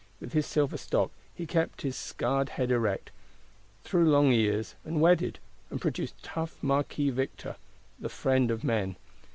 With 0.19 0.33
his 0.33 0.47
silver 0.47 0.77
stock 0.77 1.11
he 1.31 1.45
kept 1.45 1.83
his 1.83 1.95
scarred 1.95 2.49
head 2.49 2.71
erect, 2.71 3.11
through 3.83 4.09
long 4.09 4.31
years; 4.31 4.73
and 4.83 4.99
wedded; 4.99 5.37
and 5.69 5.79
produced 5.79 6.23
tough 6.23 6.57
Marquis 6.63 7.11
Victor, 7.11 7.55
the 7.99 8.09
Friend 8.09 8.49
of 8.49 8.63
Men. 8.63 8.95